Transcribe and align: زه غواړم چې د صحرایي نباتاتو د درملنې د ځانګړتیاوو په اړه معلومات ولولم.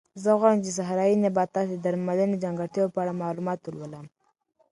زه 0.23 0.29
غواړم 0.39 0.59
چې 0.65 0.71
د 0.71 0.75
صحرایي 0.79 1.15
نباتاتو 1.25 1.71
د 1.73 1.77
درملنې 1.85 2.35
د 2.37 2.41
ځانګړتیاوو 2.43 2.93
په 2.93 2.99
اړه 3.03 3.19
معلومات 3.21 3.59
ولولم. 3.63 4.05